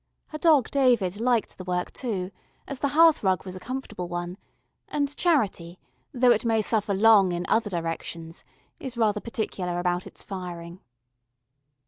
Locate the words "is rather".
8.79-9.21